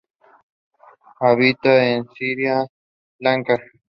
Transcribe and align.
Habita 1.19 1.71
en 1.85 2.07
Sri 2.15 2.35
Lanka. 3.19 3.59